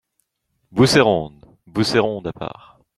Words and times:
Bousséronde!» 0.71 1.45
Bousséronde, 1.75 2.25
à 2.25 2.33
part. 2.33 2.79